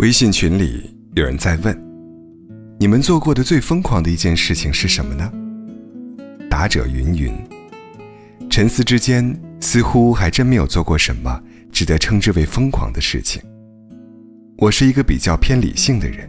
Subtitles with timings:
[0.00, 1.78] 微信群里有人在问
[2.80, 5.30] ：“你们做过的最疯狂的一件事情是什么呢？”
[6.48, 7.30] 答者云云。
[8.48, 11.38] 沉思之间，似乎还真没有做过什么
[11.70, 13.42] 值得称之为疯狂的事情。
[14.56, 16.26] 我是一个比较偏理性的人，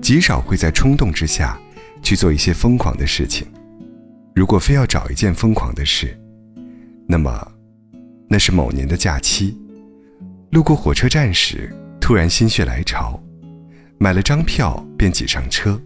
[0.00, 1.60] 极少会在冲动之下
[2.02, 3.46] 去做一些疯狂的事情。
[4.34, 6.18] 如果非要找一件疯狂的事，
[7.06, 7.52] 那么，
[8.30, 9.54] 那是某年的假期，
[10.52, 11.70] 路过火车站时，
[12.04, 13.18] 突然心血来潮，
[13.96, 15.80] 买了张票便挤上车，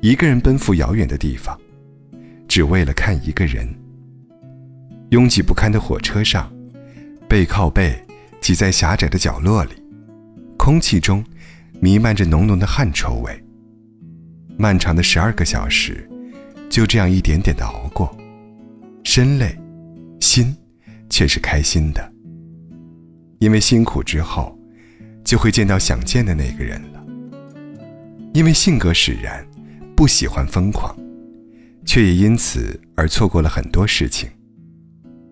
[0.00, 1.54] 一个人奔赴遥远的地方，
[2.48, 3.68] 只为了看一个人。
[5.10, 6.50] 拥挤不堪的火车上，
[7.28, 8.02] 背靠背
[8.40, 9.72] 挤在狭窄的角落里，
[10.56, 11.22] 空气中
[11.78, 13.44] 弥漫着浓浓的汗臭味。
[14.56, 16.08] 漫长的十二个小时。
[16.70, 18.16] 就这样一点点的熬过，
[19.04, 19.54] 身累，
[20.20, 20.56] 心
[21.10, 22.12] 却是开心的。
[23.40, 24.57] 因为辛苦之后，
[25.28, 27.04] 就会见到想见的那个人了。
[28.32, 29.46] 因为性格使然，
[29.94, 30.96] 不喜欢疯狂，
[31.84, 34.26] 却也因此而错过了很多事情。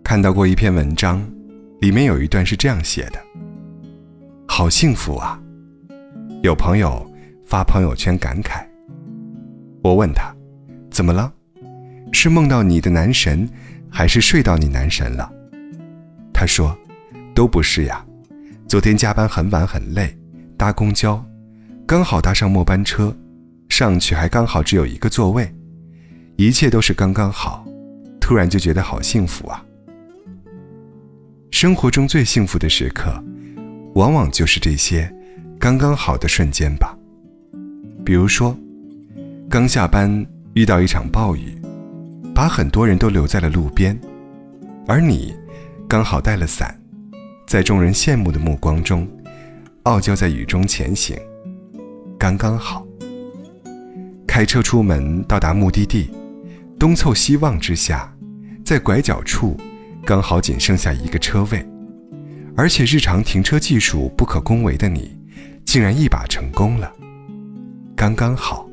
[0.04, 1.26] 看到过一篇文章，
[1.80, 3.18] 里面有一段是这样写的
[4.46, 5.40] ：“好幸福啊！”
[6.44, 7.10] 有朋友
[7.46, 8.66] 发朋友圈感慨。
[9.82, 10.30] 我问他。
[10.90, 11.32] 怎么了？
[12.12, 13.48] 是梦到你的男神，
[13.90, 15.30] 还是睡到你男神了？
[16.34, 16.76] 他说
[17.34, 18.04] ：“都不是呀。
[18.68, 20.16] 昨天加班很晚很累，
[20.56, 21.24] 搭公交，
[21.86, 23.14] 刚好搭上末班车，
[23.68, 25.52] 上去还刚好只有一个座位，
[26.36, 27.64] 一切都是刚刚好，
[28.20, 29.64] 突然就觉得好幸福啊！
[31.50, 33.22] 生活中最幸福的时刻，
[33.94, 35.12] 往往就是这些
[35.58, 36.96] 刚刚好的瞬间吧。
[38.04, 38.56] 比如说，
[39.48, 40.24] 刚下班。”
[40.56, 41.54] 遇到一场暴雨，
[42.34, 43.94] 把很多人都留在了路边，
[44.86, 45.36] 而你
[45.86, 46.74] 刚好带了伞，
[47.46, 49.06] 在众人羡慕的目光中，
[49.84, 51.16] 傲娇在雨中前行，
[52.18, 52.84] 刚刚好。
[54.26, 56.10] 开车出门到达目的地，
[56.76, 58.12] 东凑西望之下，
[58.64, 59.56] 在拐角处
[60.04, 61.64] 刚好仅剩下一个车位，
[62.56, 65.16] 而且日常停车技术不可恭维的你，
[65.64, 66.92] 竟然一把成功了，
[67.94, 68.68] 刚刚好。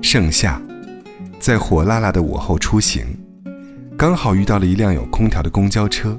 [0.00, 0.58] 盛夏，
[1.38, 3.04] 在火辣辣的午后出行，
[3.98, 6.18] 刚好遇到了一辆有空调的公交车，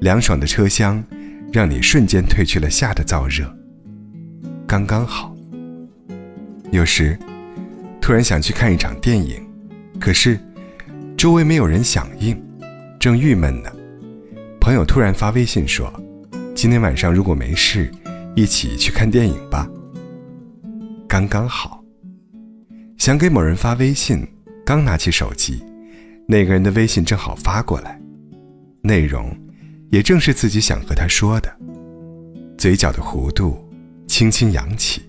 [0.00, 1.02] 凉爽的车厢
[1.52, 3.52] 让你瞬间褪去了夏的燥热，
[4.66, 5.34] 刚刚好。
[6.70, 7.18] 有时
[8.00, 9.42] 突然想去看一场电影，
[9.98, 10.38] 可是
[11.16, 12.40] 周围没有人响应，
[13.00, 13.70] 正郁闷呢，
[14.60, 15.92] 朋友突然发微信说
[16.54, 17.90] ：“今天晚上如果没事，
[18.36, 19.68] 一起去看电影吧。”
[21.08, 21.82] 刚刚好。
[22.98, 24.26] 想给某人发微信，
[24.66, 25.64] 刚拿起手机，
[26.26, 27.98] 那个人的微信正好发过来，
[28.82, 29.34] 内容
[29.90, 31.50] 也正是自己想和他说的，
[32.56, 33.58] 嘴角的弧度
[34.06, 35.02] 轻轻扬起，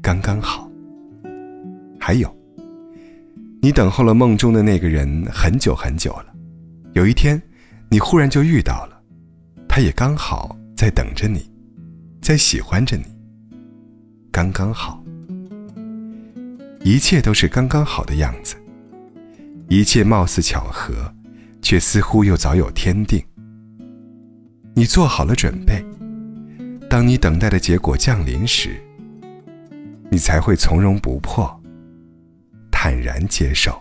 [0.00, 0.70] 刚刚好。
[1.98, 2.32] 还有，
[3.60, 6.26] 你等候了梦中的那个人很久很久了，
[6.94, 7.40] 有一天，
[7.88, 9.02] 你忽然就遇到了，
[9.68, 11.50] 他也刚好在等着你，
[12.20, 13.04] 在喜欢着你，
[14.30, 15.02] 刚刚好。
[16.84, 18.56] 一切都是刚刚好的样子，
[19.68, 20.92] 一切貌似巧合，
[21.60, 23.20] 却似乎又早有天定。
[24.82, 25.80] 你做好了准备，
[26.90, 28.82] 当你等待的结果降临时，
[30.10, 31.48] 你才会从容不迫，
[32.68, 33.80] 坦然接受。